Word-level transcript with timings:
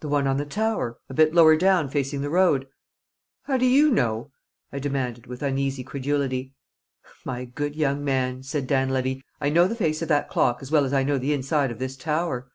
"The 0.00 0.08
one 0.08 0.26
on 0.26 0.38
the 0.38 0.44
tower, 0.44 0.98
a 1.08 1.14
bit 1.14 1.34
lower 1.34 1.54
down, 1.54 1.88
facing 1.88 2.20
the 2.20 2.30
road." 2.30 2.66
"How 3.42 3.56
do 3.56 3.64
you 3.64 3.92
know?" 3.92 4.32
I 4.72 4.80
demanded, 4.80 5.28
with 5.28 5.40
uneasy 5.40 5.84
credulity. 5.84 6.56
"My 7.24 7.44
good 7.44 7.76
young 7.76 8.04
man," 8.04 8.42
said 8.42 8.66
Dan 8.66 8.88
Levy, 8.90 9.22
"I 9.40 9.50
know 9.50 9.68
the 9.68 9.76
face 9.76 10.02
of 10.02 10.08
that 10.08 10.28
clock 10.28 10.62
as 10.62 10.72
well 10.72 10.84
as 10.84 10.92
I 10.92 11.04
know 11.04 11.16
the 11.16 11.32
inside 11.32 11.70
of 11.70 11.78
this 11.78 11.96
tower." 11.96 12.50